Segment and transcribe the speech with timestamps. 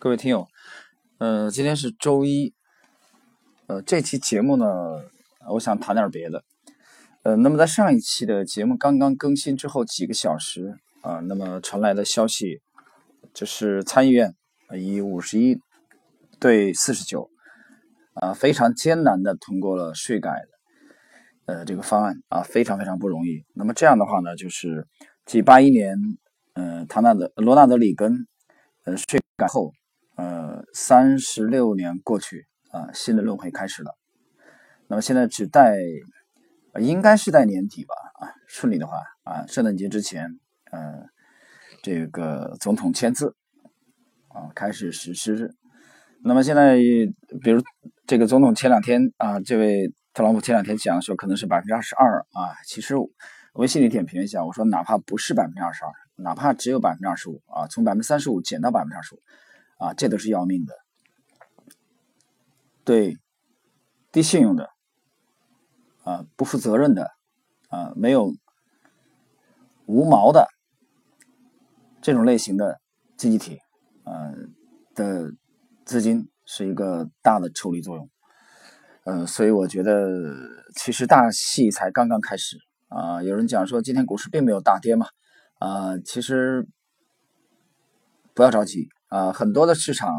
[0.00, 0.46] 各位听友，
[1.18, 2.54] 呃，今天是周一，
[3.66, 4.64] 呃，这期节目呢，
[5.50, 6.44] 我想谈点别的，
[7.24, 12.60] 呃，那么在上一期的节目刚刚更新之后几个小时啊，那么传来的消息
[13.34, 14.36] 就是参议院
[14.72, 15.58] 以五十一
[16.38, 17.28] 对四十九
[18.14, 23.44] 啊，非常艰难的通过了税改的呃这个方案啊，非常非常不容易。
[23.52, 24.86] 那么这样的话呢，就是
[25.26, 25.98] 继八一年，
[26.54, 28.28] 呃，唐纳德罗纳德里根
[28.84, 29.72] 呃税改后。
[30.18, 33.96] 呃，三十六年过去啊，新的轮回开始了。
[34.88, 35.76] 那么现在只待，
[36.80, 40.28] 应该是在年底吧啊，顺利的话啊，圣诞节之前，
[40.72, 41.04] 呃，
[41.84, 43.36] 这个总统签字
[44.26, 45.54] 啊，开始实施。
[46.24, 46.74] 那么现在，
[47.40, 47.62] 比如
[48.04, 52.96] 这个总统前两天啊，这位特朗普前两天讲说可能是百分之二十二啊，其实
[53.54, 59.20] 我心里点评一下，我说哪怕不是百分之二十二，哪怕只有百分之二十五啊，从百分之三十五减到百分之二十五。
[59.78, 60.74] 啊，这都是要命的，
[62.84, 63.16] 对
[64.10, 64.68] 低信用的，
[66.02, 67.12] 啊，不负责任的，
[67.68, 68.34] 啊，没有
[69.86, 70.48] 无毛的
[72.02, 72.80] 这种类型的
[73.16, 73.60] 经济体，
[74.04, 74.34] 呃
[74.94, 75.32] 的
[75.84, 78.10] 资金是一个大的抽离作用，
[79.04, 80.10] 呃，所以我觉得
[80.74, 83.22] 其实大戏才刚刚开始啊。
[83.22, 85.06] 有人讲说今天股市并没有大跌嘛，
[85.60, 86.68] 啊，其实
[88.34, 88.88] 不要着急。
[89.08, 90.12] 啊，很多的市场，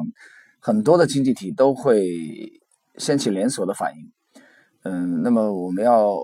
[0.59, 2.61] 很多的经济体都会
[2.97, 4.11] 掀起连锁的反应。
[4.83, 6.15] 嗯，那么我们要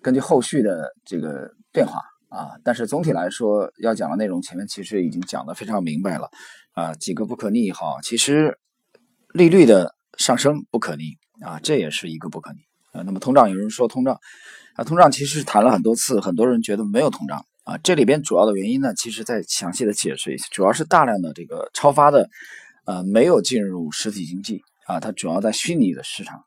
[0.00, 6.30] 根据后续的这个变化啊，但是总体来说要讲的内容，前面其实已经讲的非常明白了
[6.72, 8.58] 啊，几个不可逆哈，其实
[9.32, 12.58] 利率的上升不可逆啊，这也是一个不可逆
[12.92, 13.02] 啊。
[13.02, 14.18] 那么通胀，有人说通胀
[14.74, 17.44] 啊，通胀其实谈了很多次，很多人觉得没有通胀。
[17.68, 22.26] 啊，这里边主要的原因呢，其实再详细的解释一下，主要是大量的这个超发的，
[22.86, 26.46] 呃，没有进入实体经济啊，它主要在虚拟的市场，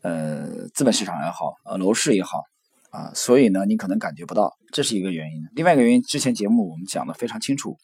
[0.00, 2.44] 呃，资本市场也好，呃，楼市也好
[2.88, 5.42] 啊，所以呢，你可能感觉不到，这是一个原因。
[5.54, 7.76] 另外一个原因，之前节目我们讲的非常清楚，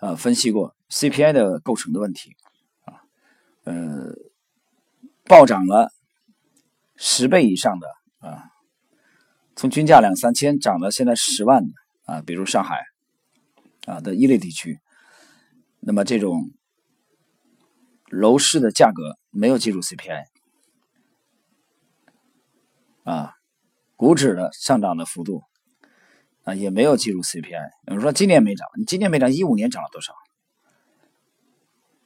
[0.00, 2.34] 呃，分析过 CPI 的构成的问题
[2.86, 2.98] 啊，
[3.62, 4.12] 呃，
[5.26, 5.92] 暴涨了
[6.96, 7.86] 十倍以上的
[8.18, 8.50] 啊。
[9.62, 11.72] 从均价两三千涨到现在十万的
[12.12, 12.82] 啊，比如上海
[13.86, 14.80] 啊的一类地区，
[15.78, 16.50] 那么这种
[18.10, 20.24] 楼市的价格没有计入 CPI
[23.04, 23.36] 啊，
[23.94, 25.44] 股指的上涨的幅度
[26.42, 27.70] 啊也没有计入 CPI。
[27.86, 30.12] 有人说今年没涨，你今年没涨，一五年涨了多少？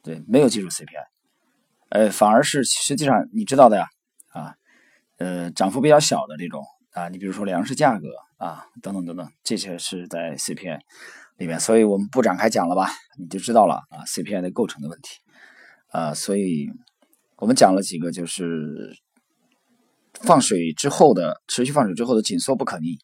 [0.03, 1.07] 对，没有计入 CPI，
[1.89, 3.87] 呃，反而是实际上你知道的呀
[4.27, 4.55] 啊，
[5.17, 6.63] 呃，涨幅比较小的这种。
[6.97, 10.79] 啊，你比如说粮食价格啊，等等等等，这些是在 CPI
[11.37, 15.09] 里面，所以我们不展开讲了吧，你就知道了啊，CPI 的构成的问题
[15.91, 16.67] 啊，所以
[17.35, 18.97] 我们讲了几个，就是
[20.21, 22.97] 放水之后的持续放水之后的紧缩不可逆，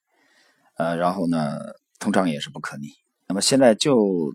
[0.78, 1.60] 呃，然后呢，
[2.00, 2.88] 通胀也是不可逆，
[3.28, 4.34] 那么现在就。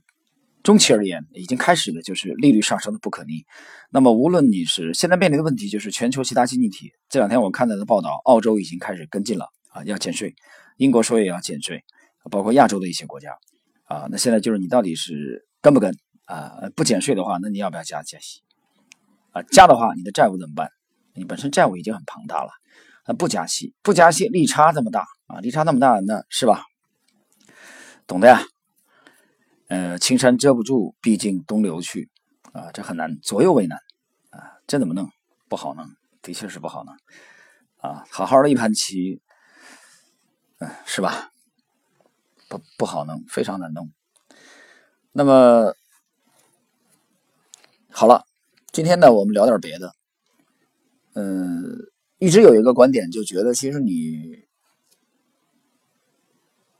[0.62, 3.44] 中期而言，已经开始的就是利率上升的不可逆。
[3.91, 10.30] 那么，无论你是现在面临的问题，就是全球其他经济体这两天我看到的报道，澳洲已经开始跟进了啊，要减税；
[10.76, 11.82] 英国说也要减税，
[12.30, 13.30] 包括亚洲的一些国家
[13.84, 14.06] 啊。
[14.10, 16.52] 那现在就是你到底是跟不跟啊？
[16.76, 18.42] 不减税的话，那你要不要加加息
[19.30, 19.42] 啊？
[19.42, 20.68] 加的话，你的债务怎么办？
[21.14, 22.50] 你本身债务已经很庞大了，
[23.06, 26.64] 那不加息，不加息，利差这么大啊，利差那么大，那是吧？
[28.06, 28.42] 懂的呀。
[29.68, 32.10] 呃，青山遮不住，毕竟东流去，
[32.52, 33.78] 啊，这很难，左右为难，
[34.30, 35.10] 啊，这怎么弄？
[35.48, 35.86] 不好弄，
[36.22, 36.94] 的确是不好弄，
[37.76, 39.20] 啊，好好的一盘棋，
[40.58, 41.30] 嗯，是吧？
[42.48, 43.90] 不不好弄，非常难弄。
[45.12, 45.74] 那么，
[47.90, 48.24] 好了，
[48.72, 49.94] 今天呢，我们聊点别的。
[51.12, 54.46] 嗯，一直有一个观点，就觉得其实你，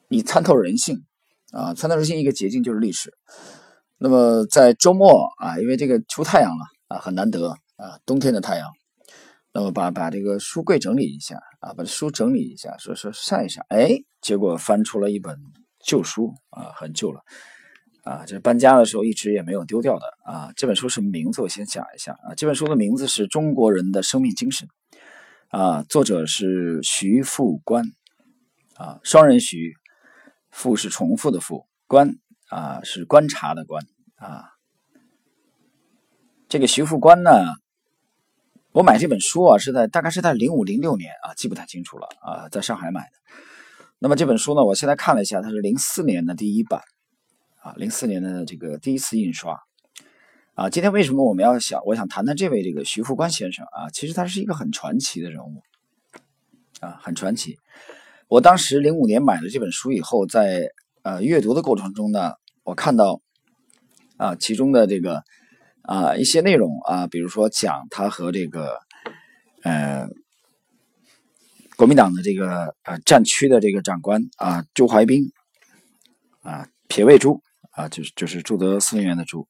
[0.09, 1.05] 你参透人性。
[1.53, 3.13] 啊，参透人心一个捷径就是历史。
[3.97, 8.69] 那么在周末啊，因为这个出太阳了啊，很难得啊，冬天的太阳。
[9.53, 13.65] 那么把把这个书柜整理一下啊，把书整理一下，说说晒一晒。
[13.71, 15.37] 哎，结果翻出了一本
[15.83, 17.23] 旧书啊，很旧了
[18.05, 20.53] 啊，这搬家的时候一直也没有丢掉的啊。
[20.55, 21.41] 这本书什么名字？
[21.41, 24.69] 我先讲一下啊，这本书的名字是中国人的生命精神
[25.49, 27.85] 啊，作者是徐复观
[28.77, 29.73] 啊，双人徐。
[30.59, 32.19] 复是重复的复，观
[32.49, 34.51] 啊是观察的观啊。
[36.49, 37.31] 这个徐复观呢，
[38.73, 43.13] 我买这本书啊是在大概是在零五零六年啊，记不太清楚了啊，在上海买的。
[44.01, 46.83] 那么这本书呢，我现在看了一下，它是零四年的第一版
[47.63, 49.61] 啊，零四年的这个第一次印刷
[50.55, 55.63] 啊，今天为什么我们要想，我想谈谈这位这个徐副官先生啊，其实他是一个很传奇的人物
[56.81, 57.57] 啊，很传奇。
[58.29, 60.69] 我当时零五年买了这本书以后，在
[61.03, 63.23] 呃阅读的过程中呢，我看到
[64.19, 65.23] 啊其中的这个
[65.81, 68.79] 啊一些内容啊，比如说讲他和这个
[69.63, 70.07] 呃
[71.77, 75.33] 国民党的这个呃战区的这个长官啊朱怀冰
[76.43, 77.41] 啊撇位朱
[77.71, 79.49] 啊就是就是朱德司令员的朱。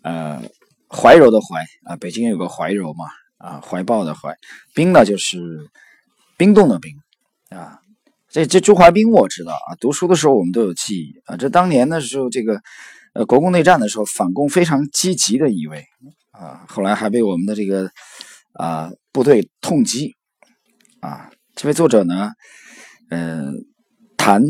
[0.00, 0.40] 呃，
[0.88, 3.04] 怀柔的怀啊，北京有个怀柔嘛，
[3.36, 4.34] 啊，怀抱的怀，
[4.72, 5.68] 冰呢就是
[6.38, 6.96] 冰冻的冰
[7.50, 7.80] 啊。
[8.38, 11.36] 这这朱怀冰我知道啊，读书的时候我们都有记忆啊。
[11.36, 12.60] 这当年的时候，这个
[13.12, 15.84] 呃国共内战的时候，反共非常积极的一位
[16.30, 17.90] 啊，后来还被我们的这个
[18.52, 20.14] 啊部队痛击
[21.00, 21.30] 啊。
[21.56, 22.30] 这位作者呢，
[23.10, 23.50] 呃，
[24.16, 24.40] 谈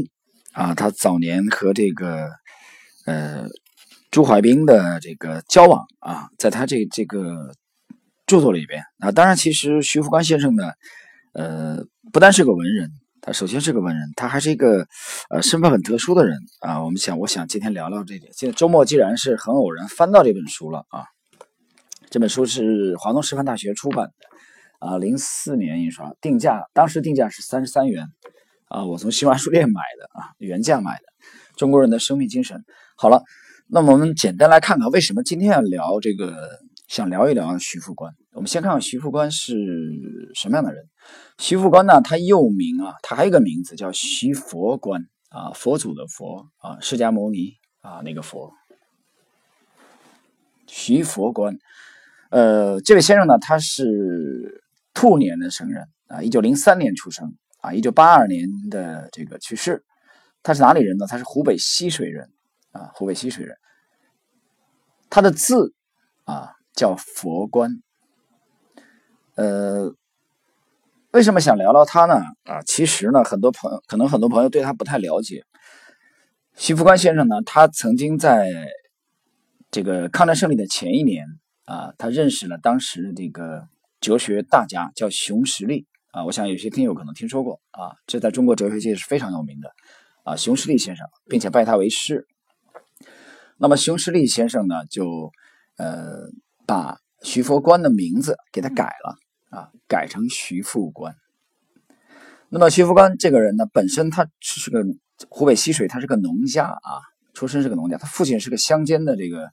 [0.53, 2.29] 啊，他早年和这个
[3.07, 3.47] 呃。
[4.11, 7.53] 朱怀冰的这个交往啊，在他这这个
[8.27, 10.73] 著作里边啊，当然，其实徐福官先生呢，
[11.35, 12.91] 呃，不单是个文人，
[13.21, 14.87] 他首先是个文人，他还是一个
[15.31, 16.83] 呃身份很特殊的人啊。
[16.83, 18.33] 我们想，我想今天聊聊这点。
[18.33, 21.05] 现在周末既然是很偶然翻到这本书了啊，
[22.11, 28.07] 这本书是华东师范大学出版的啊，零四年印刷，定价当时定价是三十三元
[28.69, 31.03] 啊，我从新华书店买的啊，原价买的，
[31.59, 32.57] 《中国人的生命精神》。
[32.97, 33.23] 好了。
[33.71, 36.59] 那么我们简单来看看，为什么今天要聊这个？
[36.89, 38.11] 想聊一聊徐副官。
[38.33, 39.55] 我们先看看徐副官是
[40.35, 40.83] 什么样的人。
[41.39, 48.53] 徐副官呢，他又名啊，他还有个名字叫徐佛官啊，佛祖的佛啊，释迦牟尼啊那个佛。
[50.67, 51.57] 徐佛官，
[52.31, 54.63] 呃，这位先生呢，他是
[54.93, 59.85] 兔年的生人啊，一九零三年出生啊，一九八二年的这个去世。
[60.43, 61.07] 他是哪里人呢？
[61.07, 62.31] 他是湖北浠水人。
[62.73, 63.57] 啊，湖北浠水人，
[65.09, 65.73] 他的字
[66.25, 67.83] 啊叫佛观。
[69.37, 69.95] 呃，
[71.13, 72.17] 为什么想聊聊他呢？
[72.45, 75.43] 啊，其实呢，很多朋友可能很多朋友对他不太了解。
[76.55, 78.51] 徐福观先生呢，他曾经在
[79.71, 81.25] 这个抗战胜利的前一年
[81.65, 83.67] 啊，他认识了当时的这个
[84.01, 86.25] 哲学大家，叫熊十力啊。
[86.27, 89.71] 我想有些听友可能听说过啊，这在中国哲学界是非常有名的
[90.25, 92.27] 啊，熊十力先生，并且拜他为师。
[93.57, 95.33] 那么熊十力先生呢，就
[95.79, 96.29] 呃
[96.67, 99.17] 把徐佛官的名字给他改了
[99.51, 101.15] 啊，改成徐副官。
[102.49, 104.83] 那么徐副官这个人呢，本身他是个
[105.29, 107.01] 湖北浠水，他是个农家啊，
[107.35, 109.51] 出身是个农家，他父亲是个乡间的这个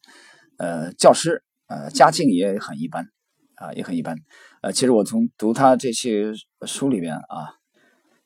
[0.57, 3.07] 呃教师，呃家境也很一般
[3.55, 4.17] 啊，也很一般。
[4.61, 6.33] 呃，其实我从读他这些
[6.65, 7.55] 书里边啊。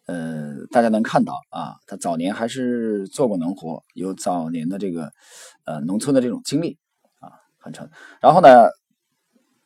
[0.05, 5.11] 呃，大家能看到啊，他早年还是做过农活，有早年的这个
[5.65, 6.79] 呃农村的这种经历
[7.19, 7.29] 啊，
[7.59, 7.87] 很成。
[8.19, 8.69] 然后呢，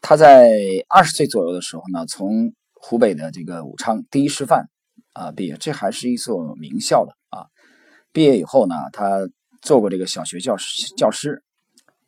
[0.03, 0.51] 他在
[0.89, 4.69] 二十岁左右的时候呢，从湖北的这个武昌第一师范
[5.13, 7.47] 啊毕业，这还是一所名校的啊。
[8.11, 9.29] 毕业以后呢，他
[9.61, 11.41] 做过这个小学教师，教师，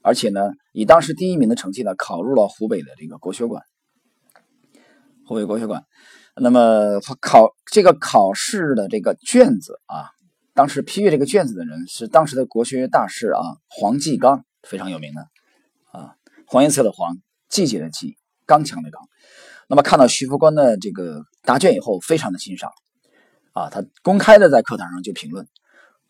[0.02, 3.64] 而且呢，以当时第一名的成绩呢，考入了湖北的这个国学馆，
[5.26, 5.86] 湖北国学馆。
[6.36, 10.12] 那么考这个考试的这个卷子啊，
[10.54, 13.40] 当时批阅这个卷子的人是当时的国学大师啊，
[13.70, 15.22] 黄继刚，非常有名的
[15.98, 17.16] 啊，黄颜色的黄，
[17.56, 19.02] 季节的季，刚强的刚。
[19.70, 22.70] 那么看到徐福官的这个答卷以后，非常的欣赏
[23.54, 25.48] 啊，他公开的在课堂上就评论，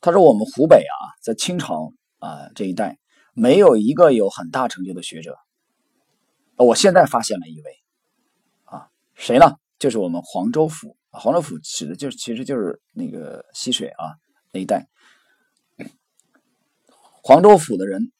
[0.02, 2.98] 他说我们湖北啊，在清朝啊这一代
[3.36, 5.38] 没有一个有很大成就的学者，
[6.58, 7.72] 我现在发现了一位
[8.64, 9.54] 啊，谁呢？
[9.78, 14.16] 就是我们黄州府，黄州府指的就是其实就是那个溪水啊
[14.52, 14.88] 那一带，
[17.22, 18.12] 黄州府的人。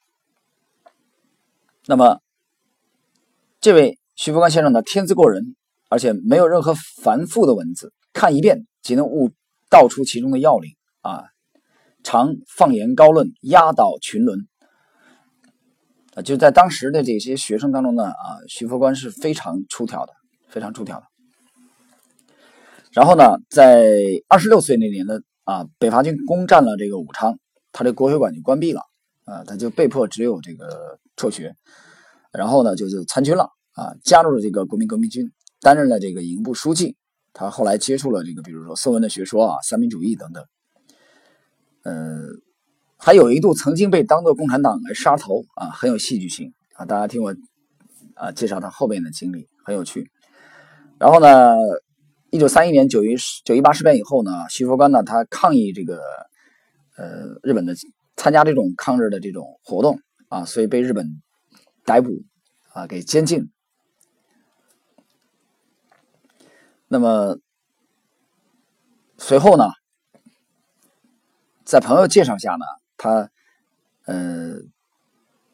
[1.88, 2.20] 那么，
[3.66, 5.56] 这位徐福官先生呢，天资过人，
[5.90, 9.32] 而且没有任何繁复的文字，看一遍即能悟
[9.72, 10.70] 道出其中的要领
[11.02, 11.24] 啊，
[12.04, 14.48] 常放言高论，压倒群伦
[16.14, 16.22] 啊。
[16.22, 20.14] 就在当时的这些学生当中呢，啊，徐福官是非常出挑的，
[20.48, 21.06] 非常出挑的。
[22.92, 23.90] 然后呢，在
[24.28, 27.40] 二十六岁那年的啊，北伐军攻占了这个武昌，
[27.72, 28.82] 他这国学馆就关闭了
[29.24, 31.56] 啊，他就被迫只有这个辍学，
[32.32, 36.98] 然后呢就就参军了啊，加入了这个国民革命军，担任了这个营部书记。
[37.32, 40.44] 他后来接触了这个，比如说宋文的学说啊，三民主义等等，
[41.84, 42.24] 呃，
[42.98, 46.86] 还有一度曾经被当做共产党来杀头啊，很有戏剧性啊。
[46.86, 47.36] 大家听我
[48.16, 50.10] 啊介绍他后面的经历，很有趣。
[50.98, 51.56] 然后呢？
[52.32, 53.16] 一九三一年九一
[53.46, 56.02] 九一八事变以后呢，徐佛观呢，他抗议这个
[56.98, 57.74] 呃日本的
[58.18, 61.22] 参加这种抗日的这种活动啊，所以被日本
[61.86, 62.10] 逮捕
[62.74, 63.50] 啊，给监禁。
[66.88, 67.38] 那么
[69.18, 69.66] 随后呢，
[71.64, 72.66] 在朋友介绍下呢，
[72.98, 73.30] 他
[74.06, 74.54] 呃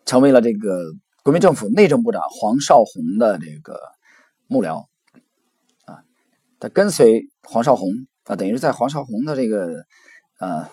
[0.06, 0.92] 成为了这个
[1.24, 3.80] 国民政府内政部长黄绍竑的这个
[4.48, 4.88] 幕僚
[5.86, 6.04] 啊，
[6.60, 9.86] 他跟随黄绍竑啊，等于是在黄绍竑的这个
[10.40, 10.70] 呃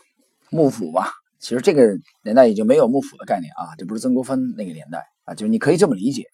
[0.50, 1.12] 幕府吧。
[1.38, 6.24] 其实这个年代已经没有幕府的概念啊，这不是曾国藩那个年代啊，就是你可以这么理解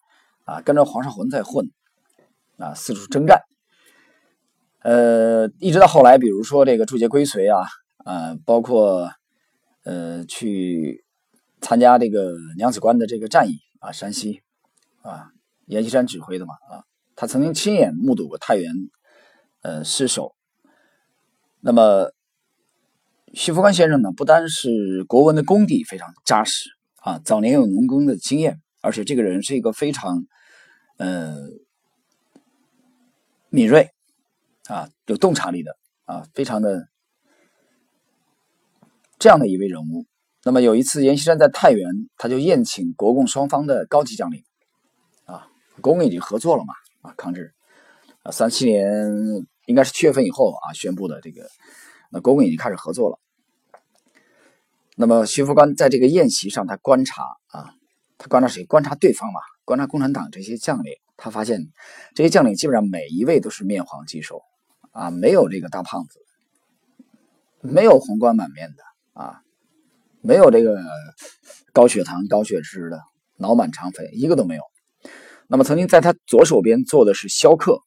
[0.45, 1.71] 啊，跟着黄绍竑在混
[2.57, 3.43] 啊，四处征战。
[4.85, 7.67] 呃，一直到后来，比如说这个驻节归绥啊，
[8.05, 9.11] 啊，包括
[9.83, 11.07] 呃去
[11.63, 14.43] 参加这个娘子关的这个战役啊，山西
[15.01, 15.31] 啊，
[15.65, 16.85] 阎锡山指挥的嘛啊，
[17.17, 18.71] 他曾经亲眼目睹过太原
[19.63, 20.35] 呃失守。
[21.61, 22.13] 那么
[23.33, 30.27] 徐福官先生呢，不单是国文的功底非常扎实啊，早年有农耕的经验，而且这个人是一个非常
[30.99, 31.39] 呃
[33.49, 33.94] 敏锐。
[34.69, 36.89] 啊，有洞察力的啊，非常的
[39.19, 40.07] 这样的一位人物。
[40.43, 44.43] 那么有一次，阎锡山在太原，他就宴请国共双方的高级将领，
[45.25, 45.49] 啊，
[45.81, 47.53] 国共已经合作了嘛，啊，抗日，
[48.23, 48.87] 啊，三七年
[49.67, 51.49] 应该是七月份以后啊宣布的这个，
[52.11, 53.19] 那国共已经开始合作了。
[54.97, 57.75] 那么徐福官在这个宴席上，他观察啊，
[58.19, 58.65] 他观察谁？
[58.65, 61.61] 观察对方嘛，观察共产党这些将领，他发现
[62.15, 64.43] 这些将领基本上每一位都是面黄肌瘦。
[64.95, 66.21] 啊，没有这个大胖子，
[67.61, 69.43] 没有红光满面的啊，
[70.23, 70.81] 没有这个
[71.73, 73.01] 高血糖、高血脂的，
[73.37, 74.63] 脑满肠肥，一个都没有。
[75.49, 77.81] 那么，曾经在他左手边坐的是萧克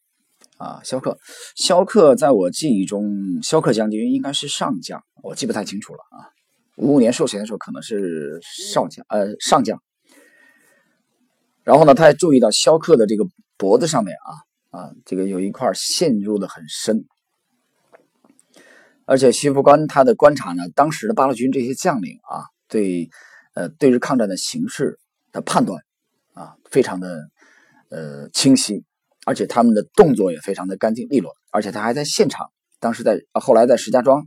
[0.57, 1.17] 啊，萧克，
[1.55, 6.27] 萧克在我记忆中，萧克将军应该是上将，我记不太清楚了啊。
[6.75, 8.41] 五五年授衔的时候可能是
[8.73, 9.81] 少将，呃，上将。
[11.63, 13.25] 然后呢，他还注意到萧克的这个
[13.57, 14.46] 脖子上面啊。
[14.69, 17.05] 啊，这个有一块陷入的很深，
[19.05, 23.09] 而且徐副官他的观察呢，当时的八路军这些将领啊，对
[23.53, 24.99] 呃对日抗战的形势
[25.31, 25.81] 的判断
[26.33, 27.29] 啊，非常的
[27.89, 28.83] 呃清晰，
[29.25, 32.47] 而且他们的动作也非常的干净利落，而且他还在现场，
[32.81, 34.25] 当时在后来在石家庄，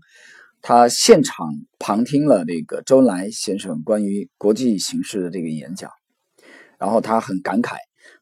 [0.62, 1.46] 他现场
[1.78, 5.90] 旁听了这个周恩来先生关于国际形势的这个演讲，
[6.78, 7.76] 然后他很感慨。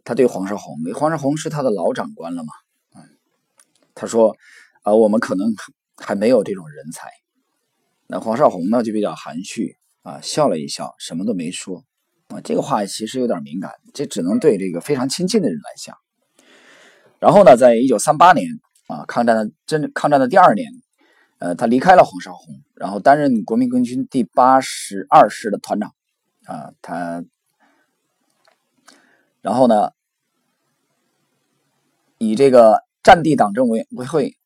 [0.04, 2.52] 他对黄绍竑，黄绍竑是他的老长官了嘛？
[2.94, 3.02] 嗯，
[3.94, 4.35] 他说，
[4.82, 5.54] 啊，我们可能
[5.97, 7.11] 还没有这种人才。
[8.06, 11.85] 那黄绍竑呢，就比较含蓄啊，笑了一笑，什么都没说。
[12.28, 15.97] 啊，这个话其实有点敏感，这只能对这个非常亲近的人来讲。
[17.18, 18.47] 然后呢，在一九三八年
[18.87, 20.70] 啊，抗战的真抗战的第二年，
[21.38, 25.92] 呃，他离开了黄绍竑，然后担任国民革命军第八十二师的团长
[26.47, 27.23] 啊，他。
[29.40, 29.92] 然后呢，
[32.18, 34.37] 以这个战地党政委委会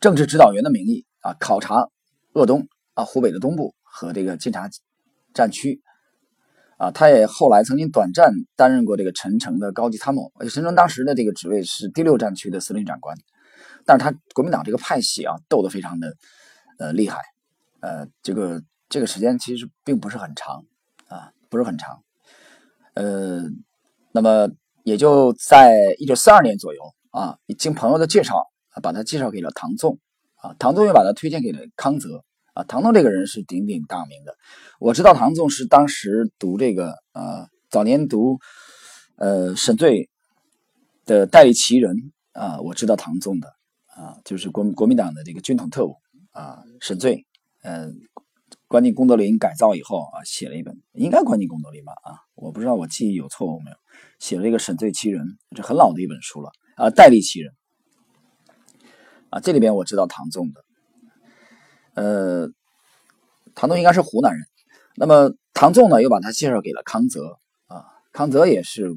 [0.00, 1.88] 政治指导员的名义啊，考察
[2.32, 4.68] 鄂东啊湖北的东部和这个晋察
[5.32, 5.80] 战区
[6.76, 13.16] 啊，他也后来曾经短暂担任过这个陈诚的高级参谋，而且陈诚当时的这个职位是第六战区的司令长官，
[13.86, 16.14] 但是他国民党这个派系啊斗得非常的
[16.78, 17.22] 呃厉害，
[17.80, 20.66] 呃，这个这个时间其实并不是很长
[21.08, 22.03] 啊，不是很长。
[22.94, 23.42] 呃，
[24.12, 24.48] 那么
[24.84, 28.36] 也就在一九四二年左右啊，经朋友的介绍
[28.70, 29.98] 啊，把他介绍给了唐纵
[30.36, 32.62] 啊，唐纵又把他推荐给了康泽啊。
[32.64, 34.36] 唐纵这个人是鼎鼎大名的，
[34.78, 38.38] 我知道唐纵是当时读这个呃早年读
[39.16, 40.08] 呃沈醉
[41.04, 41.96] 的代理奇人
[42.32, 43.48] 啊，我知道唐纵的
[43.86, 45.96] 啊，就是国国民党的这个军统特务
[46.30, 47.26] 啊，沈醉
[47.62, 47.96] 嗯。
[48.74, 53.76] 关进功德林改造以后啊，写了一本，应该关进功德林吧啊，我不知道我记忆有错误没有，
[54.18, 55.24] 写了这个《沈醉其人》，
[55.56, 57.52] 这很老的一本书了啊，戴笠其人
[59.30, 60.64] 啊，这里边我知道唐纵的，
[61.94, 62.48] 呃，
[63.54, 64.42] 唐纵应该是湖南人，
[64.96, 67.38] 那么唐纵呢又把他介绍给了康泽
[67.68, 68.92] 啊，康泽也是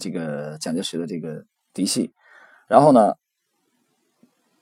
[0.00, 2.12] 这个蒋介石的这个嫡系，
[2.66, 3.14] 然后呢。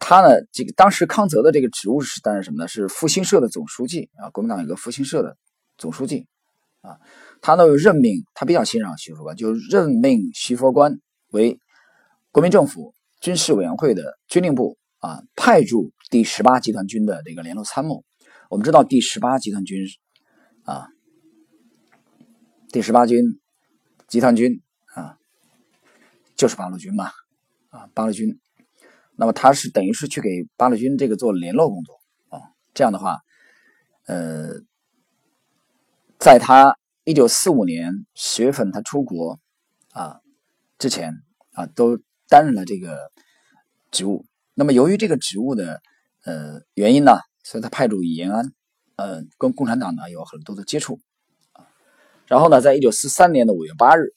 [0.01, 2.69] 他呢，这个当时康泽的这个职务是担任什么呢？
[2.69, 5.37] 是复兴社的总书记啊，国民党有个复兴社的
[5.77, 6.27] 总书记
[6.81, 6.97] 啊。
[7.43, 10.99] 他呢任命他比较欣赏徐佛官，就任命徐佛官
[11.31, 11.59] 为
[12.31, 18.05] 国民政府军事委员会的军令部啊派驻第十八集团军的这个联络参谋。
[18.49, 19.79] 我们知道第十八集团军
[20.65, 20.89] 啊，
[22.73, 23.23] 第十八军
[24.07, 24.63] 集团军
[24.95, 25.19] 啊，
[26.37, 27.11] 就是八路军嘛
[27.69, 28.39] 啊，八路军。
[29.21, 31.99] 那么他是等于是去给八路军这个做联络工作
[32.29, 32.39] 啊，
[32.73, 33.19] 这样的话，
[34.07, 34.51] 呃，
[36.21, 39.41] 在他一九四五年十月份他出国
[39.91, 40.21] 啊
[40.79, 41.13] 之前
[41.51, 41.99] 啊都
[42.29, 43.11] 担任了这个
[43.91, 44.25] 职务。
[44.55, 45.83] 那么由于这个职务的
[46.25, 48.53] 呃原因呢，所以他派驻延安，
[48.95, 51.01] 呃，跟共产党呢有很多的接触。
[52.29, 54.13] 然后呢，在一九四三年的五月八日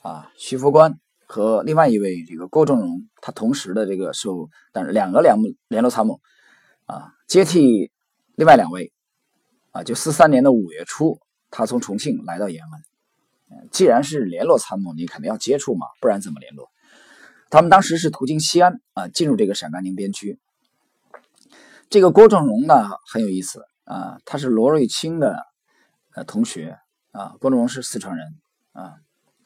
[0.00, 0.98] 啊，徐福官
[1.32, 5.34] 和另外一位这个郭正荣，他同时的这个受，但是两个联
[5.68, 6.20] 联络参谋
[6.84, 7.90] 啊接替
[8.34, 8.92] 另外两位
[9.70, 11.18] 啊，就四三年的五月初。
[11.50, 16.70] 他从重庆来到延安，既然是联络参谋，你肯定要接触嘛，不然怎么联络？
[17.50, 20.38] 他们当时是途经西安啊，进入这个陕甘宁边区。
[21.88, 25.36] 这个郭正荣呢很有意思啊，他是罗瑞卿的
[26.14, 26.78] 呃同学
[27.10, 28.26] 啊，郭正荣是四川人
[28.72, 28.96] 啊，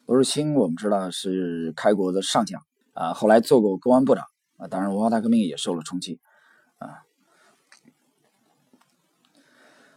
[0.07, 2.63] 罗瑞卿我们知道是开国的上将
[2.95, 4.25] 啊，后来做过公安部长
[4.57, 6.21] 啊，当然文化大革命也受了冲击
[6.79, 7.03] 啊，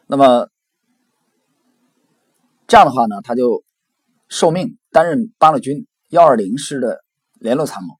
[0.08, 0.50] 那么。
[2.72, 3.64] 这样的话呢，他就
[4.28, 7.04] 受命担任八路军幺二零师的
[7.40, 7.96] 联络参谋。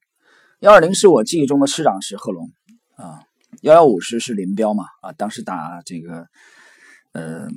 [0.60, 2.48] 幺二零师我记忆中的师长是贺龙
[2.94, 3.24] 啊，
[3.62, 6.28] 幺幺五师是林彪嘛啊，当时打这个
[7.10, 7.48] 呃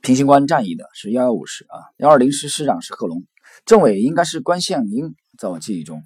[0.00, 3.22] 平型关战役的是幺幺五师啊，幺二零师师长是贺龙，
[3.64, 6.02] 政委应该是关向英，在我记忆中。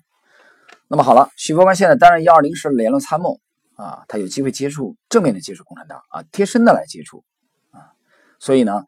[0.88, 3.40] 那么好了，徐佛官现在担任幺二零师联络参谋
[3.75, 7.25] 啊，他有机会接触正面的接触共产党啊，贴身的来接触
[7.71, 7.92] 啊，
[8.38, 8.85] 所以呢。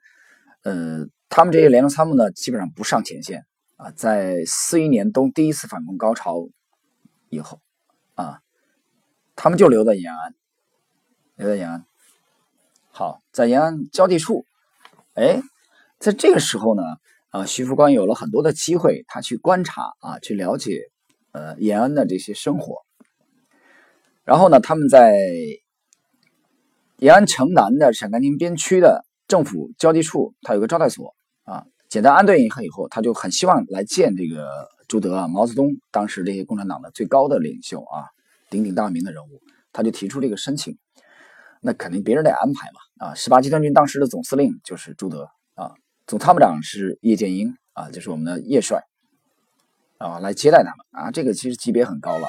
[0.64, 3.90] 呃，他们这些联络参谋呢，基本上不上前线啊。
[3.90, 6.49] 在四一年冬第一次反攻高潮
[7.31, 7.61] 以后
[8.14, 8.38] 啊，
[9.35, 10.37] 他们就留在延安，
[11.35, 11.85] 留在延安。
[12.92, 14.47] 好，在延安交地处，
[15.14, 15.42] 哎，
[15.99, 16.85] 在这个时候呢，
[17.33, 20.83] 啊，徐福官有了很多的机会，他去观察啊，去了解
[21.33, 22.77] 呃延安的这些生活。
[24.23, 25.19] 然后呢，他们在
[26.99, 29.05] 延安城南的陕甘宁边区的。
[29.29, 31.65] 政府交际处，他有个招待所啊。
[31.89, 38.05] 简单安顿一下以后，他就很希望来见这个朱德啊、毛泽东，当时这些共产党的最高的领袖啊，
[38.51, 39.40] 鼎鼎大名的人物，
[39.73, 40.77] 他就提出这个申请。
[41.62, 43.14] 那肯定别人得安排嘛啊。
[43.14, 45.73] 十八集团军当时的总司令就是朱德啊，
[46.07, 48.83] 总参谋长是叶剑英啊，就是我们的叶帅
[49.99, 51.11] 啊，来接待他们啊。
[51.11, 52.29] 这个其实级别很高了。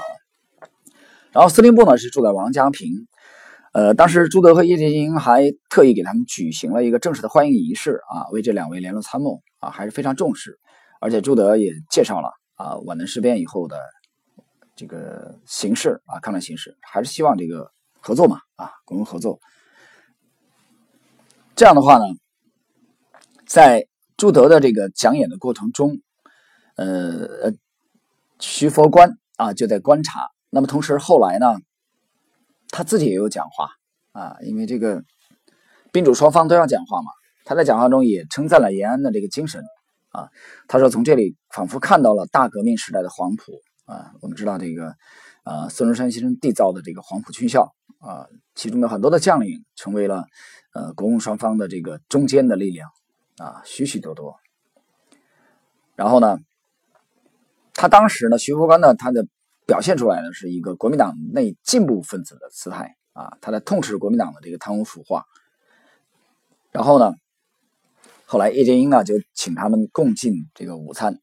[1.32, 2.90] 然后司令部呢是住在王家坪。
[3.74, 10.60] 呃，当时朱德和叶剑英还特意给他们举行了一个正式的欢迎仪式啊，为这两位联络参谋啊还是非常重视，
[11.02, 13.76] 而且朱德也介绍了啊皖南事变以后的
[14.76, 19.40] 这个形势啊抗战形势，还是希望这个合作嘛啊共同合作。
[21.56, 22.04] 这样的话呢，
[23.54, 23.86] 在
[24.18, 26.00] 朱德的这个讲演的过程中，
[26.76, 27.54] 呃，
[28.40, 31.54] 徐佛观啊就在观察，那么同时后来呢。
[32.72, 33.70] 他自己也有讲话
[34.14, 35.04] 啊，因为这个
[35.92, 37.12] 宾主双方都要讲话嘛。
[37.46, 39.64] 他在讲话中也称赞了延安的这个精神
[40.10, 40.28] 啊。
[40.68, 44.14] 他说：“从这里仿佛看到了大革命时代的黄埔啊。
[44.24, 44.96] 我们知道这个
[45.44, 50.26] 啊，孙中山先生缔造的这个黄埔军校啊，其中的很多的将领成为了
[50.74, 52.90] 呃国共双方的这个中坚的力量
[53.38, 54.40] 啊，许许多多。
[55.96, 56.40] 然后呢，
[57.74, 59.28] 他当时呢，徐福官呢，他的。
[59.66, 65.24] 表现出来的是一个国民党内进步分子的姿态啊，他在痛斥国民党的这个贪污腐化。
[66.70, 67.14] 然后呢，
[68.26, 71.18] 后来叶剑英呢就请他们共进这个午餐，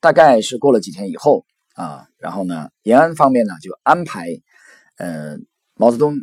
[0.00, 1.44] 大概是过了几天以后
[1.74, 4.26] 啊，然后呢，延安方面呢就安排
[4.96, 5.36] 呃
[5.74, 6.16] 毛泽东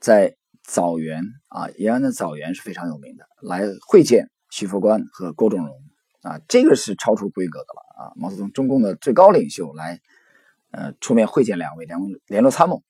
[0.00, 5.82] 在枣园啊，延安的枣园是非常有名的，来会见徐福观和郭仲荣
[6.20, 9.98] 啊，这个是超出规格的了啊，毛泽东中共的最高领袖来。
[10.74, 12.82] 呃，出面会见两位联联络参谋，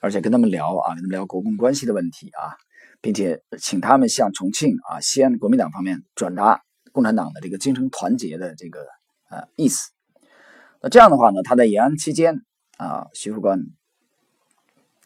[0.00, 2.52] 而且跟他们聊啊，跟他们聊国共关系的问题啊，
[3.00, 6.60] 并且请他们向重庆啊、西安国民党方面转达
[6.92, 8.86] 共产党的这个精神团结的这个
[9.30, 9.92] 呃意思。
[10.82, 12.42] 那这样的话呢，他在延安期间
[12.76, 13.58] 啊，徐副官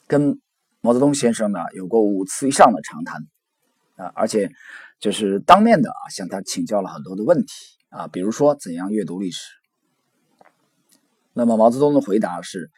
[0.09, 0.41] 跟
[0.81, 3.23] 毛泽东先生呢有过五次以上的长谈
[3.95, 4.51] 啊，而且
[4.99, 7.53] 就是当面的啊向他请教了很多的问题
[7.91, 9.51] 啊，比如说怎样阅读历史。
[11.33, 12.71] 那么毛泽东的回答是：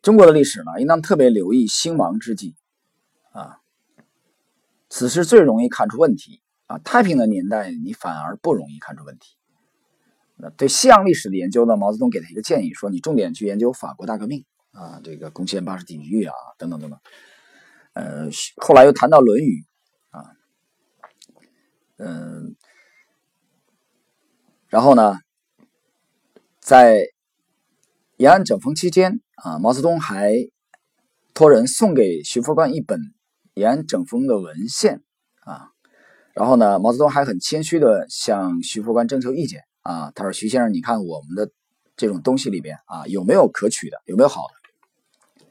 [0.00, 2.54] 中国的历史呢，应当特别留意兴亡之际，
[3.32, 3.58] 啊，
[4.88, 6.78] 此时最容易看出问题啊。
[6.78, 9.36] 太平的年代，你反而不容易看出问题。
[10.36, 16.98] 那对西洋历史的研究呢，毛泽东给他一个建议，说你重点去研究法国大革命啊，这个攻陷巴士底狱啊，等等等等。
[17.94, 19.62] 呃，后来又谈到《论语》，
[21.96, 22.56] 嗯，
[24.68, 25.18] 然后呢，
[26.60, 27.08] 在。
[28.16, 30.32] 延安整风期间啊，毛泽东还
[31.34, 33.00] 托人送给徐福官一本
[33.54, 35.02] 延安整风的文献
[35.40, 35.72] 啊，
[36.32, 41.50] 然后呢，毛泽东还很谦虚的向徐副官征求意见啊，他说：“徐先生，你看我们的
[41.96, 45.44] 这种东西里边啊，有没有可取的，有没有好的？”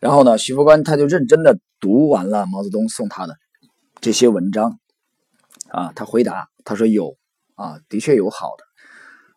[0.00, 3.38] 然后呢，徐副官他就认真的读完了毛泽东送他的
[4.02, 4.78] 这些文章
[5.70, 7.16] 啊，他回答他说：“有
[7.54, 8.64] 啊，的确有好的。”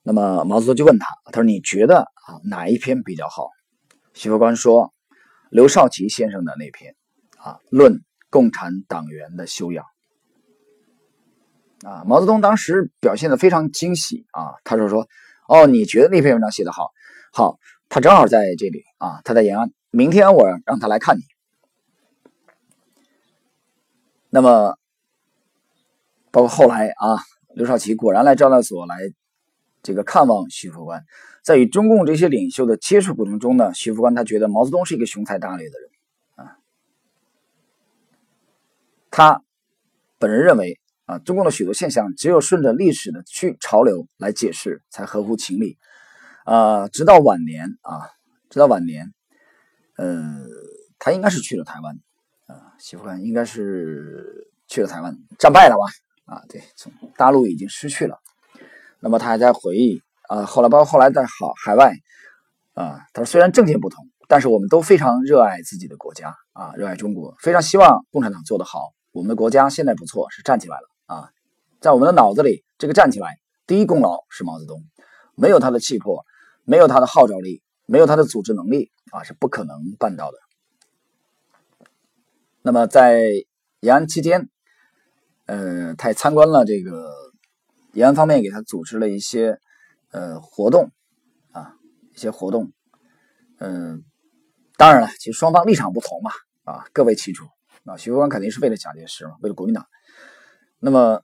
[0.03, 3.49] 那么毛泽东就问他，他说：“你觉得啊，哪一篇比较好？”
[4.13, 4.93] 徐副官说
[5.49, 6.95] ：“刘少奇先生的那篇
[7.37, 9.85] 啊，论共产党员的修养。”
[11.85, 15.07] 啊，毛泽东当时表现的非常惊喜啊，他就说
[15.47, 16.91] ：“哦，你觉得那篇文章写的好？
[17.31, 17.57] 好，
[17.89, 21.21] 他正好在这里啊，他在延安，明天我让他来看你。”
[24.29, 24.77] 那么，
[26.33, 27.15] 包括后来啊，
[27.55, 28.97] 刘少奇果然来招待所来
[29.81, 31.05] 这个看望徐副官，
[31.43, 35.89] 在与中共这些领袖的接触过程中呢，徐副官他觉得毛泽东是一个雄才大略的人
[36.35, 36.57] 啊，
[39.09, 39.41] 他
[40.19, 40.77] 本人认为。
[41.05, 45.77] 啊，中共的许多现象只有顺着历史的去潮流来解释，才合乎情理。
[46.45, 48.07] 啊，直到晚年啊，
[48.49, 49.13] 直到晚年，
[49.97, 50.45] 呃，
[50.99, 51.99] 他应该是去了台湾
[52.47, 55.81] 啊，徐副官应该是去了台湾，战败了吧？
[56.25, 58.19] 啊，对，从大陆已经失去了。
[58.99, 61.29] 那么他还在回忆啊，后来包括后来在海
[61.63, 61.93] 海外
[62.73, 68.93] 啊，他说虽然政见不同，但是我们都非常热爱自己的国家啊，热爱中国，非常希望共产党做得好。
[69.11, 70.87] 我们的国家现在不错，是站起来了。
[71.05, 71.29] 啊，
[71.81, 74.81] 在我们的脑子里，这个站起来，第一功劳是毛泽东，
[75.35, 76.23] 没有他的气魄，
[76.63, 80.37] 没有他的号召力，没有他的组织能力啊，是不可能办到的。
[82.61, 83.21] 那么在
[83.81, 84.49] 延安期间，
[85.45, 87.11] 呃，他也参观了这个
[87.93, 89.59] 延安方面给他组织了一些
[90.11, 90.91] 呃活动
[91.51, 91.75] 啊，
[92.13, 92.71] 一些活动，
[93.59, 94.03] 嗯，
[94.77, 96.31] 当然了，其实双方立场不同嘛，
[96.63, 97.45] 啊，各为其主。
[97.85, 99.85] 啊，徐副官肯定是为了蒋介石嘛，为了国民党。
[100.79, 101.21] 那么，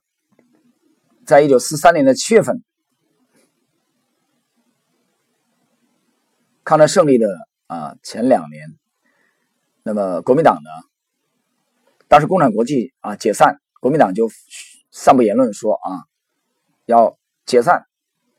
[1.24, 2.62] 在一九四三年的七月份，
[6.62, 7.34] 抗战胜利的
[7.66, 8.68] 啊前两年，
[9.82, 10.68] 那么国民党呢，
[12.08, 14.30] 当时共产国际啊解散，国民党就
[14.90, 16.04] 散布言论说啊
[16.86, 17.86] 要解散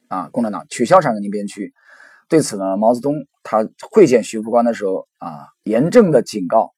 [0.07, 1.73] 啊共产党，取消陕甘宁边区。
[2.29, 6.73] 对此呢，毛泽东他会见徐副官的时候啊，严正的警告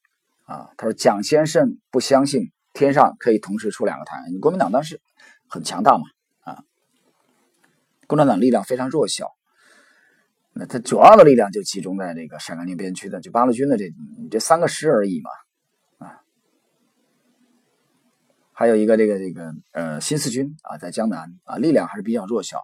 [0.46, 2.52] 啊，他说蒋先生不相信。
[2.76, 5.00] 天上可以同时出两个太阳，国民党当时
[5.48, 6.06] 很强大嘛，
[6.40, 6.64] 啊，
[8.08, 9.30] 共产党力量非常弱小，
[10.54, 13.94] 那他主要的力量就集中在这个陕甘宁边区的，就八路军的这
[14.32, 15.30] 这三个师而已嘛，
[16.08, 16.24] 啊，
[18.54, 22.60] 还有一个这个这个呃新四军啊，在江南啊，力量还是比较弱小。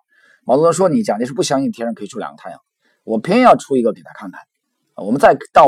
[0.46, 2.60] 毛泽东说：“你蒋介石不相信天上可以出两个太阳，
[3.04, 4.42] 我偏要出一个给他看看。
[4.96, 5.68] 我们再到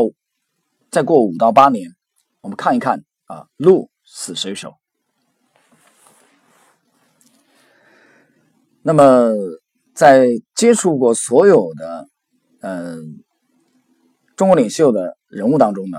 [0.90, 1.92] 再过五到八年，
[2.42, 4.74] 我们看一看啊，鹿。”死谁手？
[8.82, 9.32] 那么，
[9.94, 12.10] 在接触过所有的
[12.60, 13.24] 嗯
[14.36, 15.98] 中国领袖的人物当中呢，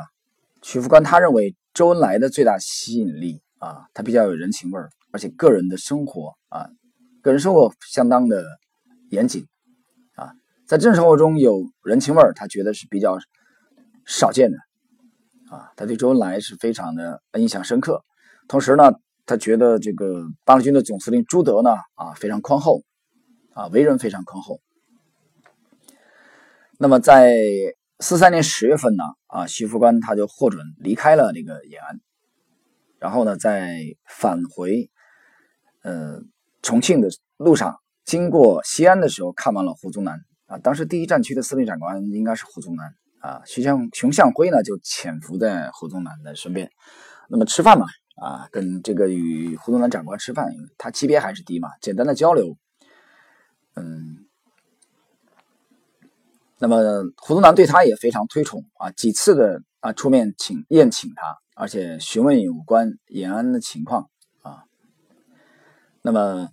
[0.61, 6.69] 徐副官他认为周恩来的最大吸引力啊，他比较有人情味儿，而且个人的生活啊，
[7.23, 8.45] 个人生活相当的
[9.09, 9.47] 严谨
[10.17, 10.33] 啊，
[10.67, 13.21] 在政治生活中有人情味儿，他觉得是比较
[14.05, 14.59] 少见的。
[15.49, 18.03] 啊，他对周恩来是非常的印象深刻，
[18.49, 18.95] 同时呢，
[19.27, 22.83] 他觉得这个八路军的总司令朱德呢，啊，非常宽厚，
[23.53, 24.61] 啊，为人非常宽厚。
[26.79, 27.33] 那么在
[28.01, 32.01] 四三年十月份呢，啊，徐副官他就获准离开了这个延安，
[33.03, 34.89] 然后呢，在返回
[35.83, 36.21] 呃
[36.63, 42.95] 重庆的路上，经过西安的时候，看完了胡宗南，啊，当时第一战区的司令长官应该是胡宗南。
[43.19, 46.69] 啊，徐向熊向晖呢就潜伏在胡宗南的身边，
[47.29, 47.87] 那么吃饭嘛，
[48.21, 52.57] 啊，跟这个与胡宗南长官吃饭，因为他级别还是低嘛，简单的交流，
[53.77, 54.27] 嗯，
[56.59, 64.09] 那么胡宗南对他也非常推崇啊，几次的啊出面请宴请他，而且询问有关延安的情况
[64.43, 64.65] 啊，
[66.03, 66.49] 那么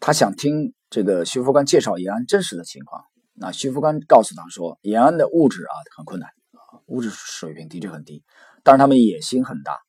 [0.00, 3.04] 他想听这个徐副官介绍延安真实的情况。
[3.36, 8.22] 那徐福官告诉他说：“延安的物质啊很困难啊，物质水平的确很低，
[8.62, 9.80] 但是他们野心很大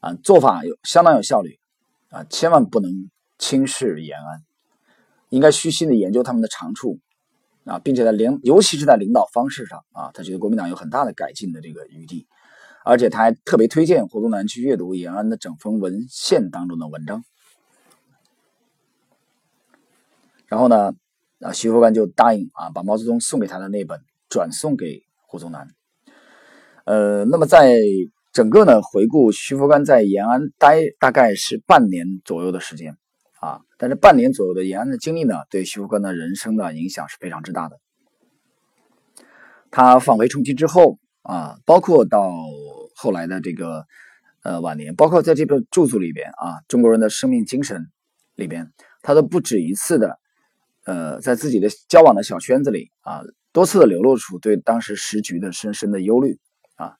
[0.00, 1.58] 啊，做法有相当有效率
[2.10, 4.44] 啊，千万不能轻视延安，
[5.30, 7.00] 应该虚心的研究他们的长处
[7.64, 12.28] 啊，并且在领，尤其是在领导方式上啊，他觉得国民党有很大的改进的这个余地，
[12.84, 17.24] 而且他还特别推荐胡宗南去阅读延安的整封文献当中的文章，
[20.46, 20.92] 然后呢？”
[21.42, 25.66] 啊，徐福官就答应啊，把毛泽东送给他的那本转送给胡宗南。
[26.84, 27.74] 呃，那么在
[28.32, 32.96] 整个呢，回顾徐福官在延安待大概是半年左右的时间
[33.40, 37.80] 啊，但是半年左右的延安的经历呢，对徐福官的人生的影响是非常之大的。
[39.72, 42.32] 他返回重庆之后啊，包括到
[42.94, 43.86] 后来的这个
[44.42, 47.80] 呃晚年，包括在这个著作里边啊，《中国人的生命精神》
[48.34, 50.18] 里边，他都不止一次的
[50.84, 56.40] 呃，在自己的交往的小圈子里啊，多次的流露出对当时时局的深深的忧虑
[56.74, 56.96] 啊。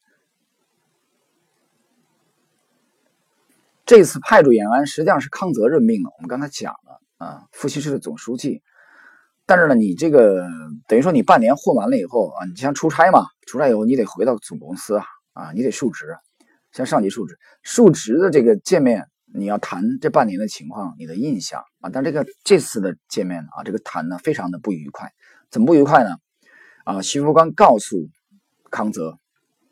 [3.85, 8.62] 这次派驻延安实际上是康泽任命的，我们刚才讲了啊，复兴市的总书记。
[9.46, 10.46] 但是呢，你这个
[10.87, 16.16] 等于说你半年混完了以后啊，你像出差嘛，出差以后你得回到总公司啊，啊，你得述职，
[16.72, 17.38] 向上级述职。
[17.62, 21.90] 述职的这个见面，你要谈这半年的情况，你的印象啊。
[21.92, 25.11] 但这个这次的见面啊，这个谈呢非常的不愉快。
[25.50, 26.16] 怎么不愉快呢？
[26.85, 28.09] 啊，徐福刚告诉
[28.70, 29.18] 康泽，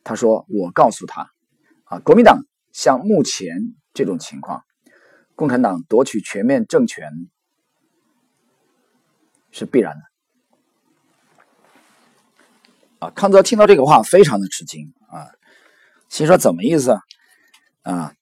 [0.05, 1.31] 他说我告诉他
[1.85, 2.41] 啊，国民党
[2.73, 3.75] 像目前。
[3.93, 4.63] 这种情况，
[5.35, 7.11] 共产党夺取全面政权
[9.51, 10.03] 是必然的。
[13.01, 15.29] 啊，康泽听到这个话非常的吃惊啊，
[16.09, 17.01] 心说怎么意思啊？
[17.83, 18.15] 啊，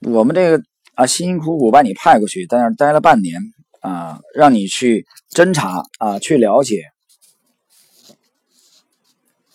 [0.00, 0.62] 我们这个
[0.94, 3.40] 啊辛辛苦苦把你派过去，在那待了半年
[3.80, 6.90] 啊，让你去侦查啊，去了解，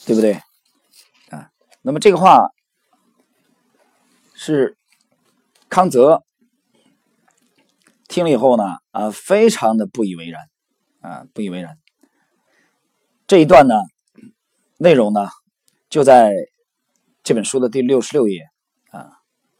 [0.05, 0.33] 对不对？
[1.29, 2.49] 啊，那么这个话
[4.33, 4.75] 是。
[5.71, 6.23] 康泽
[8.07, 10.49] 听了以后呢，啊，非常的不以为然，
[11.09, 11.79] 啊，不以为然。
[13.25, 13.73] 这一段呢，
[14.77, 15.27] 内容呢，
[15.89, 16.35] 就在
[17.23, 18.43] 这本书的第六十六页，
[18.91, 19.09] 啊，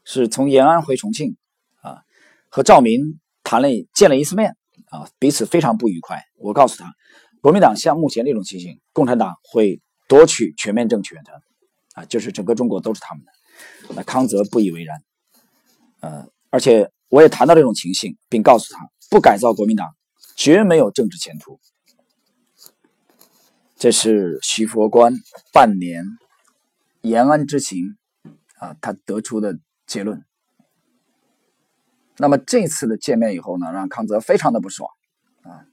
[0.04, 1.36] 是从延安回重庆，
[1.82, 2.02] 啊，
[2.48, 4.56] 和赵明谈了见了一次面，
[4.90, 6.22] 啊，彼此非常不愉快。
[6.36, 6.94] 我告诉他，
[7.40, 11.42] 国民党像目前这种情形，共产党会夺取全面政权的，
[11.94, 13.32] 啊，就是整个中国都是他们的。
[13.96, 15.02] 那康泽不以为然。
[15.98, 19.96] 呃，而且我也谈到这种情形，并告诉他，不改造国民党，
[20.40, 21.60] 绝没有政治前途。
[23.76, 25.12] 这是徐佛观
[25.52, 26.02] 半年
[27.02, 27.98] 延安之行
[28.58, 30.24] 啊，他得出的结论。
[32.16, 34.88] 那么这次的见面以后呢，让康泽非常的不爽
[35.42, 35.68] 啊。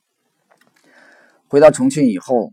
[1.48, 2.52] 回到重庆以后，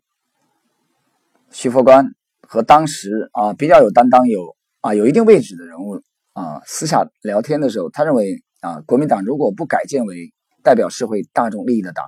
[1.50, 6.00] 徐佛观和当时啊比较有担当、有啊有一定位置的人物。
[6.32, 10.32] 啊，私下聊天的时候，他认为啊，国民党如果不改建为
[10.64, 12.06] 代表社会大众利益的党，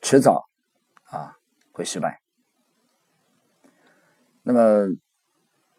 [0.00, 0.48] 迟早
[1.04, 1.34] 啊
[1.72, 2.20] 会失败。
[4.42, 4.86] 那么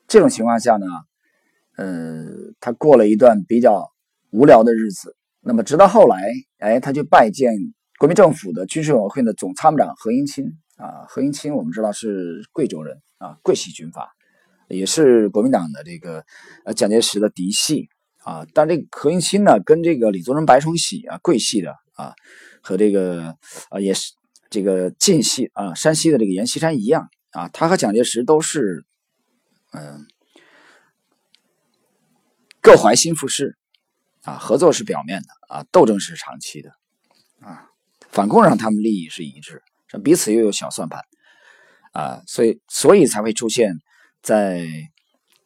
[0.08, 0.86] 这种情况下呢，
[1.78, 2.26] 呃，
[2.60, 3.92] 他过了一段比较
[4.30, 5.16] 无聊的日子。
[5.40, 6.22] 那么直到后来，
[6.60, 7.54] 哎，他就拜见
[7.98, 11.06] 国民政府的军事委员会的总参谋长何应钦啊。
[11.08, 14.12] 何应钦我们知道是贵州人啊，贵系军阀。
[14.68, 16.24] 也是国民党的这个
[16.66, 17.90] 呃蒋介石的嫡系
[18.23, 22.13] 啊，但这个何应钦呢，跟这个李宗仁、白崇禧啊贵系的啊，
[22.62, 23.38] 和这个
[23.69, 24.13] 啊也是
[24.49, 28.86] 这个晋系啊山西的这个阎锡山一样啊，他和蒋介石都是
[29.73, 30.05] 嗯
[32.62, 33.57] 各怀心腹事
[34.23, 36.71] 啊，合作是表面的啊，斗争是长期的
[37.39, 37.69] 啊，
[38.10, 41.01] 反共上他们利益是一致，这彼此又有小算盘
[41.93, 43.75] 啊，所以所以才会出现。
[44.23, 44.67] 在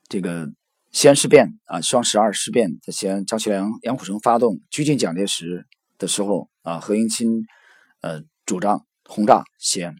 [0.09, 0.51] 这个
[0.95, 7.27] 西安事变啊，双十二事变，在西安，张学良、杨虎城发动拘禁蒋介石的时候啊，何应钦
[7.99, 9.93] 呃主张轰炸西安，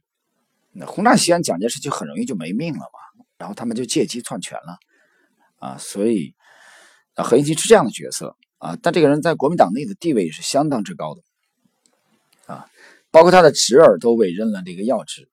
[0.72, 4.78] 那轰炸西安，蒋介石就很容易就没命了嘛，然后他们就借机篡权了
[5.60, 6.34] 啊，所以
[7.16, 11.22] 啊，何应钦是这样的角色啊，但这个人在国民党内的地位是相当之高的
[12.54, 12.70] 啊，
[13.12, 15.28] 包括他的侄儿都委任了这个要职，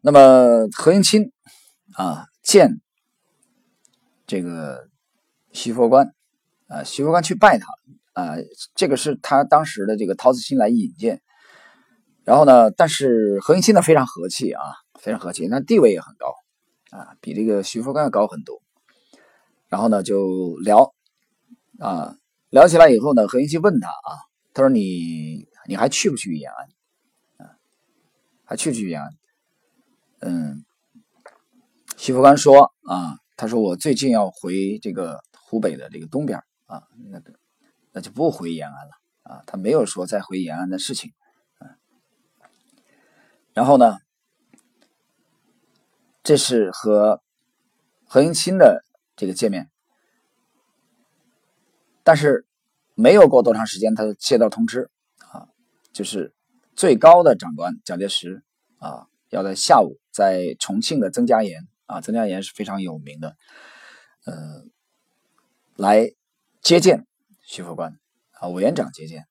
[0.00, 1.30] 那么何应钦
[1.92, 2.26] 啊。
[2.42, 2.80] 见
[4.26, 4.88] 这个
[5.52, 6.12] 徐佛官
[6.68, 7.66] 啊，徐佛官去拜他
[8.12, 8.36] 啊，
[8.74, 11.22] 这个是他当时的这个陶子新来引荐。
[12.24, 14.62] 然后呢，但是何应钦呢非常和气啊，
[15.00, 16.34] 非常和气，那地位也很高
[16.90, 18.60] 啊，比这个徐佛官要高很多。
[19.68, 20.92] 然后呢就聊
[21.78, 22.16] 啊，
[22.50, 24.18] 聊起来以后呢，何应钦问他啊，
[24.52, 27.54] 他说你你还去不去延安啊？
[28.44, 29.10] 还去不去延安？
[30.20, 30.64] 嗯。
[31.98, 37.34] 徐福官说：“啊，他说我最近要回这个湖北的这个东边啊，那个
[37.92, 38.92] 那就不回延安了
[39.24, 39.42] 啊。
[39.46, 41.12] 他没有说再回延安的事情。
[43.52, 43.98] 然后呢，
[46.22, 47.22] 这是和
[48.06, 48.84] 何应钦的
[49.16, 49.70] 这个见面，
[52.02, 52.46] 但是
[52.94, 54.90] 没有过多长时间，他就接到通知
[55.30, 55.48] 啊，
[55.92, 56.34] 就是
[56.74, 58.42] 最高的长官蒋介石
[58.78, 63.36] 啊，要在下午在重庆的曾家岩。”啊，曾家岩是非常有名的，
[64.24, 64.64] 呃，
[65.76, 66.12] 来
[66.60, 67.06] 接见
[67.42, 67.98] 徐副官
[68.32, 69.26] 啊，委员长接见。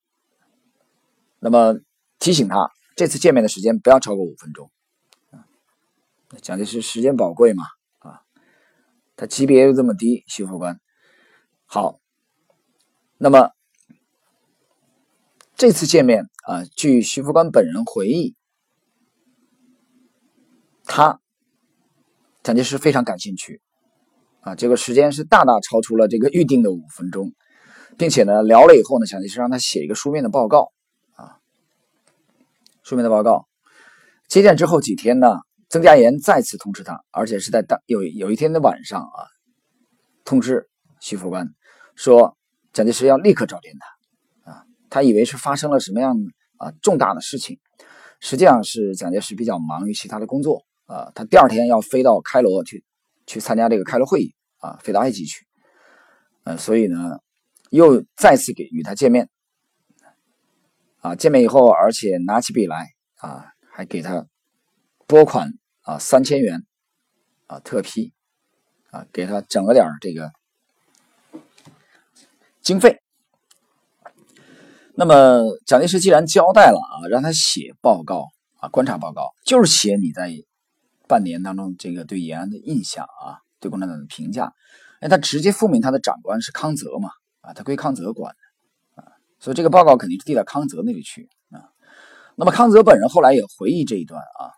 [1.38, 1.78] 那么
[2.18, 4.70] 提醒他，这次见面的时间不要超过五分钟
[5.30, 5.46] 啊。
[6.42, 7.64] 蒋介石时间宝贵嘛
[7.98, 8.22] 啊，
[9.16, 10.80] 他级别又这么低，徐副官。
[11.66, 12.00] 好，
[13.18, 13.50] 那么
[15.54, 18.34] 这次见面啊，据徐副官本人回忆。
[20.88, 21.20] 他
[22.46, 23.60] 蒋介石非常感兴趣
[24.38, 27.32] 啊，这个时间是大大超出了这个预定的五分钟，
[27.98, 30.70] 并且呢聊了以后呢，蒋介石让他写一个书面的报告
[31.16, 31.42] 啊，
[32.84, 33.48] 书面的报告。
[34.28, 39.26] 接见之后几天呢，曾家岩再次通知他，而且是在当有有一天的晚上啊，
[40.24, 40.68] 通知
[41.00, 41.48] 徐副官
[41.96, 42.36] 说
[42.72, 43.72] 蒋介石要立刻召见
[44.44, 46.14] 他啊，他以为是发生了什么样
[46.58, 47.58] 啊重大的事情，
[48.20, 50.62] 实际上是蒋介石比较忙于其他的工作。
[50.86, 52.84] 啊，他第二天要飞到开罗去，
[53.26, 55.44] 去参加这个开罗会议啊，飞到埃及去。
[56.44, 57.18] 呃，所以呢，
[57.70, 59.28] 又再次给与他见面。
[61.00, 64.26] 啊，见面以后，而且拿起笔来啊，还给他
[65.08, 66.64] 拨款啊三千元
[67.48, 68.12] 啊特批
[68.90, 70.30] 啊，给他整了点这个
[72.60, 73.00] 经费。
[74.94, 80.30] 那么蒋介石既然交代了啊，让他写报告啊，观察报告，就是写你在。
[81.08, 84.52] 半年当中，这个对延安的印象啊，对共产党的评价，
[85.00, 88.34] 哎，他直接复命他的长官是康泽嘛，啊，他归康泽管，
[88.94, 89.04] 啊，
[89.38, 91.70] 所以这个报告肯定是递到康泽那里去啊。
[92.34, 94.50] 那么康泽本人后来也回忆这一段啊，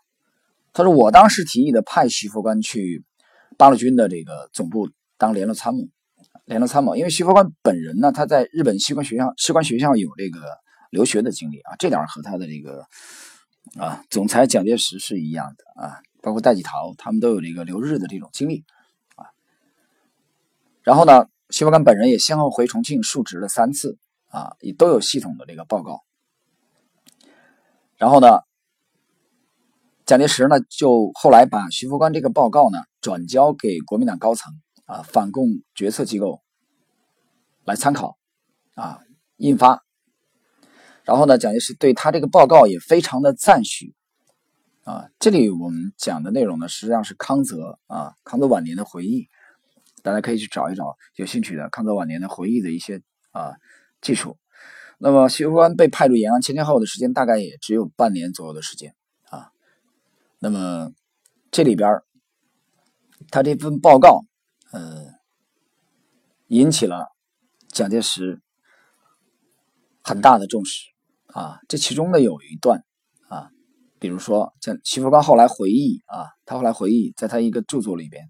[0.73, 3.05] 他说我当时提议的派徐副官去
[3.57, 5.87] 八路军的这个总部当联络参谋，
[6.45, 10.41] 联络参谋，因为徐副官本人呢，他在日本士官学校士官学校有这个
[10.89, 12.85] 留学的经历啊，这点和他的这个
[13.77, 16.01] 啊总裁蒋介石是一样的啊。
[16.21, 18.65] 包括戴季陶，他们都有这个留日的这种经历
[19.15, 19.25] 啊。
[20.83, 26.03] 然后呢，徐福官本人也先后回重庆述职了三次啊，也都有系统的这个报告。
[27.95, 28.41] 然后呢，
[30.05, 34.53] 蒋介石呢就后来把徐福官这个报告呢转交给国民党高层
[34.85, 36.41] 啊，反共决策机构
[37.63, 38.17] 来参考
[38.75, 38.99] 啊，
[39.37, 39.83] 印发。
[41.03, 43.95] 然后呢，蒋介石对他这个报告也非常的赞许。
[44.89, 49.29] 啊，这里我们讲的内容呢，实际上是康泽啊，康泽晚年的回忆，
[50.01, 52.99] 大家可以去找一找有兴趣的康泽晚年的回忆的一些
[53.29, 53.53] 啊
[54.01, 54.39] 技术。
[54.97, 58.95] 那么徐福官被派驻延安前前后后的时间大概也只有半年左右的时间
[59.29, 59.51] 啊。
[60.39, 60.91] 那么
[61.51, 62.01] 这里边
[63.29, 64.25] 他这份报告，
[64.71, 65.05] 呃，
[66.47, 67.09] 引起了
[67.67, 68.41] 蒋介石
[70.01, 70.87] 很大的重视
[71.27, 71.59] 啊。
[71.67, 72.83] 这其中呢有一段
[73.27, 73.51] 啊。
[73.99, 78.29] 比如说，像徐福刚后来回忆啊，他后来回忆，在他一个著作里边，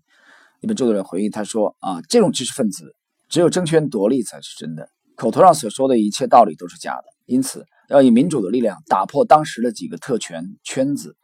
[0.61, 2.95] 一本著作里回忆，他说啊，这种知识分子
[3.27, 7.03] 只有争权夺利才是真的，口头上所说的一切道理都是假的。
[7.25, 11.15] 因此，要以民主的力量打破当时的几个特权圈子，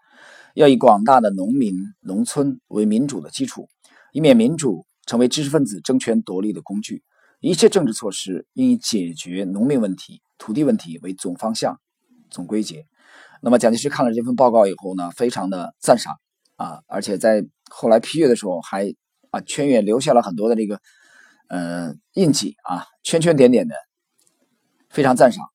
[0.54, 3.68] 要以广大的农民、农村为民主的基础，
[4.14, 7.04] 以免民主成为知识分子争权夺利的工具。
[7.40, 11.80] 一切政治措施应以解决农民问题、土地问题为总方向、
[12.30, 12.86] 总归结。
[13.46, 16.16] 那么蒋介石看了这份报告以后呢，非常的赞赏
[16.56, 18.92] 啊，而且在后来批阅的时候还
[19.30, 20.82] 啊圈阅留下了很多的这个
[21.50, 23.76] 呃印记啊，圈圈点点的，
[24.90, 25.46] 非常赞赏。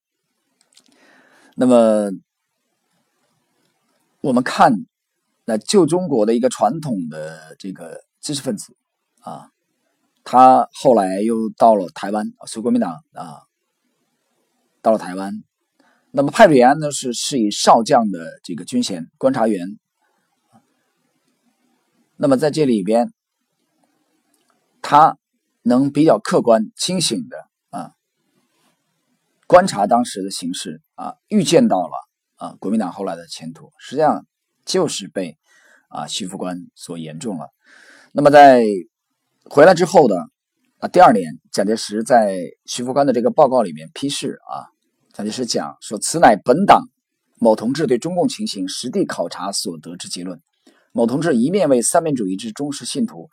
[1.57, 2.13] 那么
[4.21, 4.73] 我们看
[5.45, 8.77] 那旧中国的一个传统的这个知识分子
[9.23, 9.51] 啊，
[10.23, 13.43] 他后来又到了台湾，随国民党啊，
[14.81, 15.43] 到了台湾。
[16.13, 19.79] 那么派瑞安呢，是是以少将的这个军衔观察员。
[22.17, 23.13] 那么在这里边，
[24.83, 25.17] 他
[25.63, 27.37] 能比较客观、清醒的
[27.71, 27.93] 啊
[29.47, 31.93] 观察当时的形势啊，预见到了
[32.35, 34.27] 啊国民党后来的前途，实际上
[34.65, 35.39] 就是被
[35.89, 37.51] 啊徐副官所言中了。
[38.13, 38.65] 那么在
[39.45, 40.29] 回来之后的
[40.79, 44.67] 啊第二年，蒋介石在徐副官的这个报告里面批示啊。
[45.21, 46.89] 蒋介石讲说：“此乃本党
[47.39, 50.41] 某同志对中共情形实地考察所得之结论。
[50.93, 53.29] 某同志一面为三民主义之忠实信徒，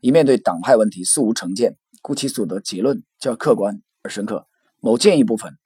[0.00, 4.48] 一面对党派问题素无成见，故其所得结论较客观而深刻。
[4.80, 5.56] 某建议部分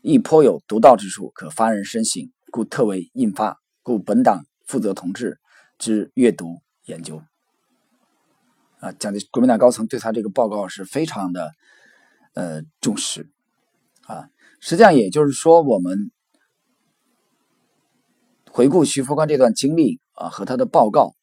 [0.00, 3.58] 亦颇有独到之处，可发人深省，故特为印发。
[3.82, 5.38] 故本党负责同志
[5.76, 7.22] 之阅读研究。”
[8.80, 11.52] 啊，蒋介国民党高层对他这个报告是非常的
[12.32, 13.28] 呃重视
[14.06, 14.30] 啊。
[14.64, 16.12] 实际上，也就是说，我们
[18.48, 21.16] 回顾徐福官这段经历啊，和他的报告，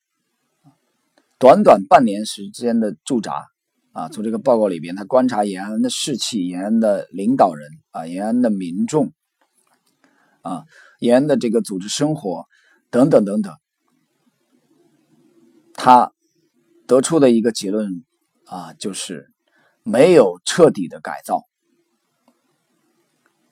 [1.40, 3.48] 短短半年时间的驻扎
[3.94, 9.14] 啊，从这个报告里边，他观察延安的士气、延安的领导人啊、延安的民众
[10.42, 10.66] 啊、
[11.00, 12.46] 延安的这个组织生活
[12.90, 13.56] 等等等等，
[15.76, 16.12] 他
[16.86, 18.04] 得出的一个结论
[18.44, 19.32] 啊，就是
[19.84, 21.46] 没有彻底的改造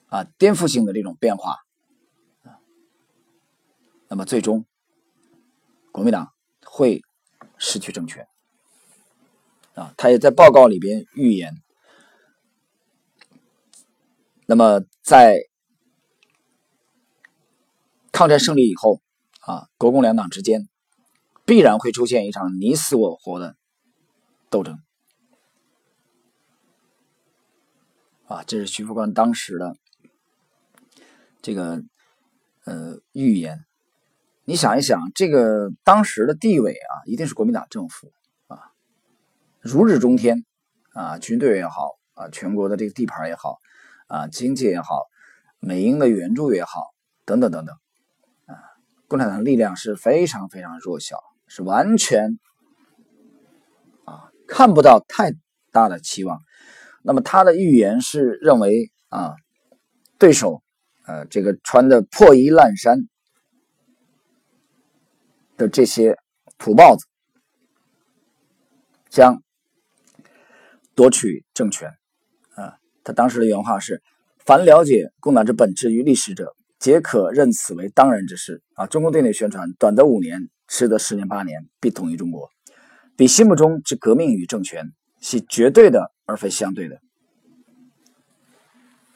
[0.08, 1.56] 啊，颠覆性的这种变化，
[4.08, 4.66] 那么最终
[5.92, 6.32] 国民党
[6.64, 7.02] 会。
[7.60, 8.28] 失去政权
[9.74, 9.92] 啊！
[9.96, 11.60] 他也在报告里边预言，
[14.46, 15.40] 那么在
[18.12, 19.02] 抗战胜利以后
[19.40, 20.68] 啊，国共两党之间
[21.44, 23.56] 必然会出现一场你死我活的
[24.48, 24.80] 斗争
[28.28, 28.44] 啊！
[28.44, 29.76] 这是徐副官当时的
[31.42, 31.82] 这个
[32.64, 33.64] 呃预言。
[34.44, 38.10] 你想一想，这个当时的地位啊，一定是国民党政府
[38.46, 38.72] 啊，
[39.60, 40.44] 如日中天
[40.94, 43.58] 啊，军队也好啊，全国的这个地盘也好
[44.06, 45.02] 啊，经济也好，
[45.60, 46.94] 美英的援助也好，
[47.26, 47.76] 等等等等
[48.46, 48.56] 啊，
[49.06, 52.38] 共产党力量是非常非常弱小，是完全
[54.06, 55.34] 啊看不到太
[55.72, 56.40] 大的期望。
[57.02, 59.34] 那么他的预言是认为啊，
[60.18, 60.62] 对手
[61.08, 63.08] 呃这个穿的破衣烂衫。
[65.56, 66.16] 的这些
[66.56, 67.04] 土包子
[69.08, 69.42] 将
[70.94, 71.88] 夺取政权
[72.54, 72.78] 啊！
[73.02, 74.00] 他当时的原话是
[74.46, 78.86] ：“凡了解共党之本质与历史者，皆可认此为当然之事。”啊！
[78.86, 82.48] 中共对内宣传：“短则五年，迟则十年八年，必统一中国。”
[83.18, 87.00] 比心目中之革命与政权系绝对的，而非相对的。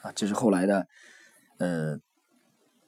[0.01, 0.11] 啊！
[0.13, 0.87] 这是后来的，
[1.63, 1.97] 呃，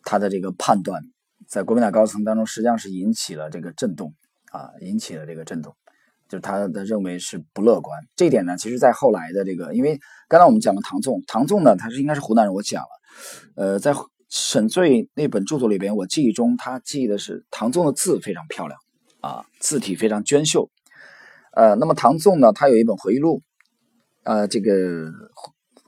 [0.03, 1.01] 他的这个判断。
[1.47, 4.13] 在国民党高层当中，实际上是引起了这个震动
[4.51, 5.73] 啊，引起了这个震动，
[6.27, 7.97] 就是他的认为是不乐观。
[8.17, 12.89] 这一点呢，其实，在后来的这个，因为刚才我们讲了唐纵，唐纵呢，他是应该是湖南人，我讲了，
[13.55, 13.93] 呃，在
[14.27, 18.79] 沈醉那本著作里边，我记忆中他记的是唐纵的字非常漂亮
[19.21, 20.69] 啊，字体非常娟秀。
[21.53, 23.43] 呃，那么唐纵呢，他有一本回忆录，
[24.23, 25.11] 呃，这个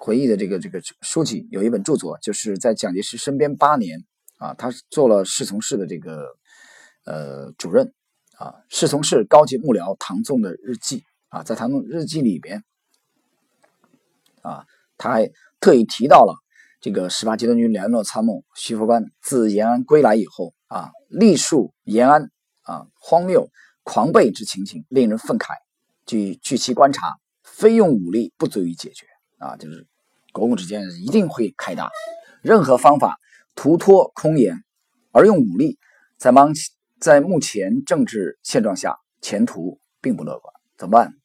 [0.08, 4.06] 回忆的这个这个书籍有一本著作，就是在蒋介石身边八年。
[4.38, 6.28] 啊，他做了侍从室的这个
[7.06, 7.92] 呃主任
[8.38, 12.64] 啊，侍从室高级幕僚唐纵的日记啊，在唐纵日记里边
[14.44, 14.64] 啊，
[14.96, 16.36] 他还特意提到了
[16.80, 22.30] 这个十八集团军联络参谋徐副官自延安归来以后啊，历述延安
[22.62, 23.50] 啊荒谬
[23.82, 25.56] 狂悖之情形，令人愤慨。
[26.06, 29.08] 据据其观察，非用武力不足以解决
[29.40, 29.88] 啊，就是
[30.38, 31.90] 国共之间一定会开打，
[32.42, 33.18] 任何方法。
[33.56, 34.64] 图托空言，
[35.12, 35.80] 而用武力，
[36.20, 36.54] 在忙
[37.00, 40.54] 在目前政治现状下，前途并不乐观。
[40.78, 41.16] 怎么办？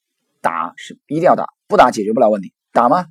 [0.41, 2.55] 打是一定要打，不打解决不了问题。
[2.73, 3.05] 打吗？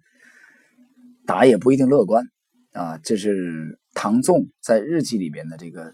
[1.28, 2.26] 打也不一定乐观
[2.74, 2.98] 啊。
[2.98, 5.94] 这是唐纵在日记里边的这个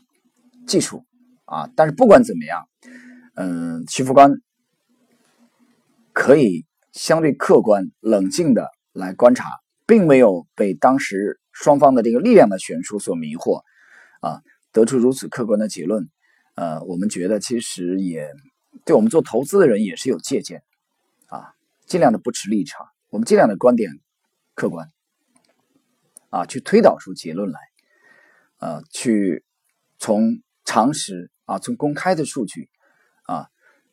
[0.65, 1.03] 技术
[1.43, 1.69] 啊。
[1.75, 2.69] 但是不管怎么样，
[3.35, 4.31] 嗯，徐副官
[6.13, 9.49] 可以相对客观冷静的来观察，
[9.87, 11.39] 并没有被当时。
[11.59, 13.63] 双方的这个力量的悬殊所迷惑，
[14.21, 16.07] 啊，得出如此客观的结论，
[16.53, 18.31] 呃，我们觉得其实也
[18.85, 20.61] 对我们做投资的人也是有借鉴，
[21.25, 21.55] 啊，
[21.87, 23.89] 尽量的不持立场，我们尽量的观点
[24.53, 24.91] 客观，
[26.29, 27.59] 啊，去推导出结论来，
[28.59, 29.43] 呃，去
[29.97, 32.69] 从常识啊，从公开的数据
[33.23, 33.47] 啊，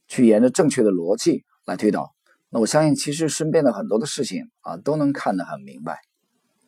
[0.06, 2.14] 去沿着正确的逻辑来推导，
[2.54, 5.98] 那我相信其实身边的很多的事情啊，都能看得很明白。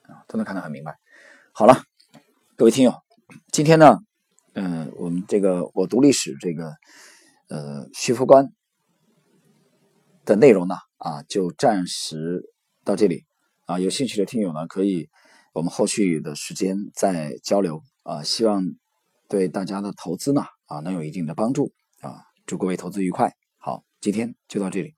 [0.03, 0.99] 啊，都能看得很明白。
[1.53, 1.80] 好了，
[2.57, 2.93] 各位听友，
[3.53, 4.01] 今天呢，
[4.55, 6.74] 嗯，我们这个我读历史这个
[7.47, 8.49] 呃徐福官
[10.24, 12.43] 的内容呢，啊，就暂时
[12.82, 13.24] 到这里。
[13.66, 15.09] 啊，有兴趣的听友呢，可以
[15.53, 17.80] 我们后续的时间再交流。
[18.03, 18.64] 啊，希望
[19.28, 21.72] 对大家的投资呢，啊，能有一定的帮助。
[22.01, 23.32] 啊，祝各位投资愉快。
[23.59, 24.95] 好，今天就到这里。